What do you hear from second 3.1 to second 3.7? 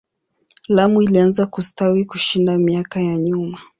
nyuma.